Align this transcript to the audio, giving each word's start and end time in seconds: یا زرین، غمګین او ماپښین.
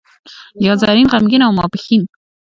یا 0.65 0.73
زرین، 0.81 1.05
غمګین 1.11 1.41
او 1.45 1.51
ماپښین. 1.57 2.03